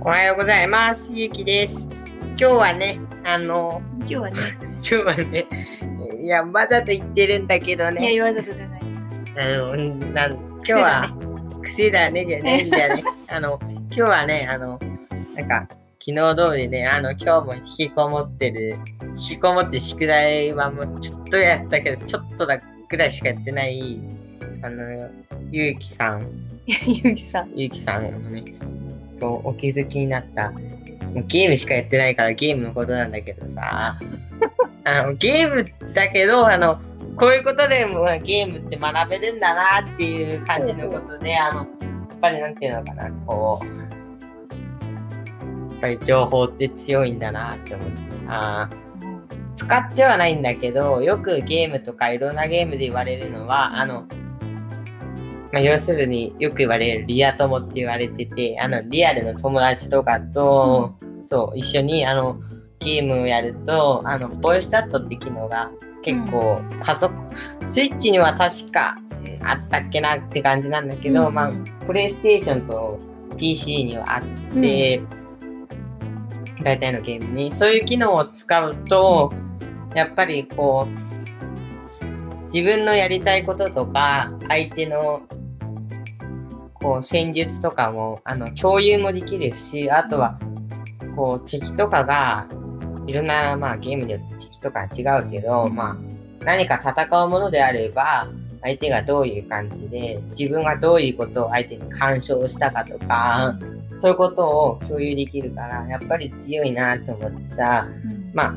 [0.00, 1.10] おはようございます。
[1.12, 1.88] ゆきです。
[2.20, 4.36] 今日はね、あの、今日はね、
[4.78, 5.46] 今日はね、
[6.20, 8.82] いや、わざと言ってるんだけどいや、わざとじゃない。
[9.38, 9.76] あの、
[10.12, 11.12] なん今日は、
[11.62, 13.02] 癖だねじゃないんだよね。
[13.26, 14.78] あの、今日はね、あの、
[15.34, 15.66] なんか、
[15.98, 18.76] 昨日通りね、あの、今日も引きこもってる、
[19.16, 22.58] 引きこもって宿題はもうちょっとやったけど、ちょっとだ
[22.88, 23.98] ぐらいしかやってない、
[24.62, 25.10] あの、
[25.50, 26.26] ゆうきさん、
[26.66, 27.50] ゆうきさん。
[27.54, 28.44] ゆうきさんのね、
[29.20, 30.50] こうお気づきになった。
[30.50, 33.98] もうゲームしかやってないからゲームのことなんだけどさ、
[34.84, 36.80] あのゲームだけど、あの、
[37.16, 41.68] こういうことでもゲームって学べるんだなっていう感じのことで、あの、やっ
[42.20, 43.72] ぱりなんていうのかな、こう、や
[45.76, 47.92] っぱり情報って強いんだなって思って。
[48.28, 48.82] あー
[49.54, 54.06] 使ってはないんだけど、よくゲームとかいろんなゲームで言われるのは、あの、
[55.52, 60.94] まあ、要するによく言われるリア友って言われてて、あの、リアルの友達とかと、
[61.24, 62.40] そう、一緒にあの、
[62.78, 65.70] ゲームをやると、あの、ボイスチャットって機能が
[66.02, 67.28] 結構、パソコン、
[67.64, 71.34] スイッチには確かうんあったっけなって感じなんだけど、うん。
[71.34, 71.50] まあ、
[71.86, 72.98] プレイステーションと
[73.36, 74.22] PC にはあっ
[74.54, 75.02] て、
[76.62, 79.30] 大体のゲームに、そういう機能を使うと、
[79.94, 85.22] やっぱりこう、自分のやりたいこととか、相手の
[86.82, 90.38] こう戦術とかもあの共有もできるし、あとは
[91.14, 92.46] こう敵とかが
[93.06, 98.28] いろんな、まあ、ゲームによって敵とか違うけど、まあ、何か戦うものであれば、
[98.62, 103.56] 相手がどういう感じで、自分がどういうことを相手に干渉したかとか、
[104.00, 107.86] そういうことを共有できるから、やっぱり強いなと思ってさ、
[108.32, 108.54] ま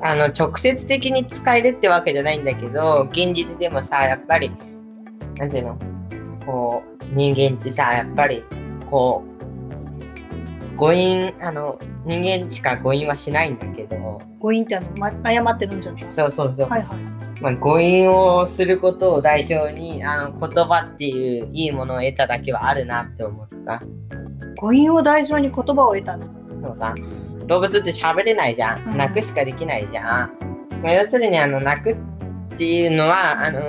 [0.00, 4.50] あ、あの、直接的に使えるってわけじゃないんだけど、現実でもさ、やっぱり、
[5.36, 5.78] なんていうの、
[6.46, 8.42] こう、人間ってさ、やっぱり、
[8.90, 16.10] こう、誤飲、あの、人間しか誤飲はしないんだけど、誤飲ってあの、ま、誤って飲んじゃうの？
[16.10, 16.98] そうそうそう、はいはい。
[17.40, 23.82] まあ、誤飲をすることを代償に、あの、言葉っていういいものを得ただけはあるなって思った。
[24.56, 26.26] 誤飲を代償に言葉を得たの？
[26.60, 26.94] でもさ、
[27.46, 28.84] 動物って喋れないじゃん。
[28.84, 30.32] うん泣くしかできないじゃん。
[30.82, 31.96] まあ、要するに、あの、泣くっ
[32.56, 33.60] ていうのは、あの、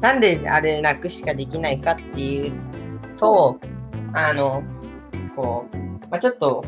[0.00, 2.52] なんであれ泣くしかできないかっていう
[3.16, 3.58] と、
[4.12, 4.62] あの、
[5.34, 5.76] こう、
[6.10, 6.62] まあ、ちょっと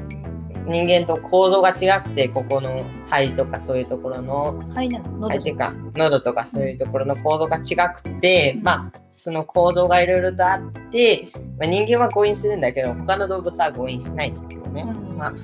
[0.66, 5.10] 人間と構造が違くて、ここの肺とかそういうところの、はいなの？
[5.18, 5.28] 喉？
[5.28, 10.60] 肺っていうか、喉とかそういうところの構造が違くて、まあ、その構造がいろいろとあっ
[10.90, 14.82] て、まあ、人間は誤飲するんだけど、他の動物は誤飲しないんだけどね。
[14.82, 15.34] うんまあ、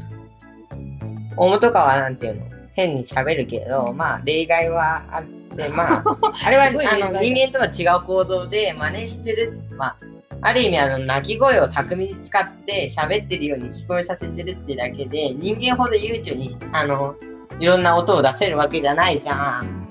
[1.37, 2.47] オウムとかはなんていうの？
[2.75, 6.05] 変に喋るけど、まあ例外はあって、まあ、
[6.45, 9.97] あれはあの人間とは違う構造で真似してる、まあ、
[10.41, 17.15] ある意味あの鳴き声を巧みに使って喋ってるように聞こえさせてるってだけで、人間ほど悠長にあの
[17.59, 19.83] いろんな音を出せるわけじゃないじゃん。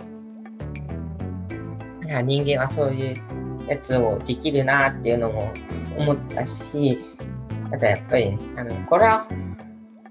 [2.05, 3.15] いや人間はそういう
[3.69, 5.53] やつをできるなっていうのも
[5.97, 6.99] 思ったし、
[7.71, 9.25] あとやっぱりね、あの、これは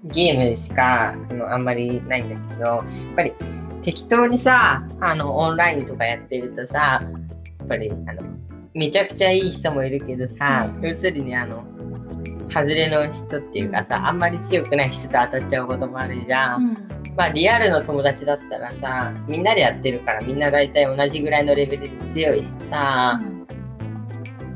[0.05, 2.83] ゲームしかあのあんまりないんだけど、やっ
[3.15, 3.33] ぱり
[3.81, 7.01] 適当にさ、あの、オンラインとかやってるとさ、
[7.59, 8.21] やっぱり、あの、
[8.73, 11.63] めちゃくちゃいい人もいるけどさ、うん要するにあの、
[12.49, 16.63] 外れの人っていうかさ、あんまり強くない人と当たっちゃうこともあるじゃん。
[16.63, 16.77] うん。
[17.15, 23.19] まあリアルの友達だったらさ、みんなでやってるからみんな大体同じぐらいのレベルで強いしさ、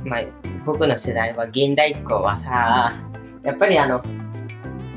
[0.03, 0.22] まあ
[0.66, 2.94] 僕の世代は現代っ子はさ、
[3.44, 4.03] やっぱりあの、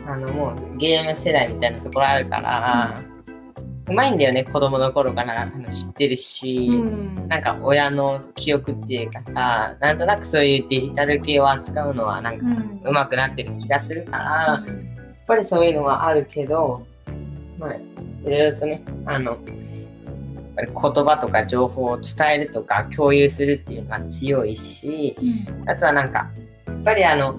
[0.08, 3.02] あのもうゲーム世代みたいなところあるから、
[3.88, 7.28] うまいんだよね、子供の頃からあの知ってるし、うん。
[7.28, 12.80] なんか親の記憶っていうかさ、なんとなくそういうデジタル系を扱うのはなんかうん。
[12.84, 14.66] 上手くなってる気がするから、やっ
[15.26, 16.86] ぱりそういうのはあるけど、
[17.58, 17.80] まあ、い
[18.24, 19.36] ろいろとね、あの、
[20.56, 25.16] 言葉とか情報を伝えるとか共有するっていうのは強いし、
[25.66, 26.30] あとはなんか、
[26.66, 27.38] やっぱりあの、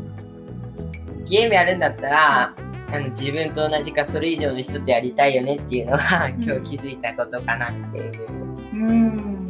[1.29, 2.55] ゲームやるんだったら、
[2.91, 8.39] あの自分と同じかそれ以上の人とやりたいよねっていうのが、ん今日気づいたことかなっていう。
[8.73, 9.45] うん。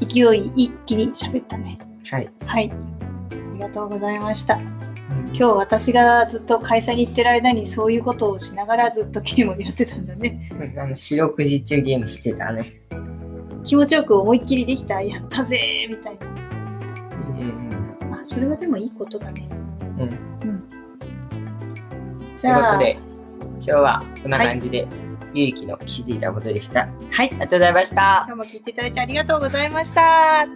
[0.00, 1.78] 勢い一気に喋ったね。
[2.10, 2.30] はい。
[2.44, 2.70] はい。
[2.70, 4.60] ありがとうございました。
[5.34, 10.50] 今日私がずっと会社に行ってる間にそういうことをしながらずっとゲームをやってたんだね。
[10.52, 12.82] うんあの四六時中ゲームしてたね。
[13.64, 16.26] 気持ちよく思いっきりできた、やったぜーみたいな。
[16.26, 17.81] うんま
[18.22, 19.48] あ、それはでもいいことだね。
[19.98, 20.08] うんうん。
[20.08, 20.64] うん。
[22.36, 22.98] じというこゃあ、とで、
[23.56, 24.88] 今日はそんな感じで、
[25.34, 26.82] ゆうきの気づいたことでした。
[26.82, 27.30] あはい。
[27.30, 28.24] りがとうございました。
[28.26, 30.46] 今日も聞いていただいてありがとうございました。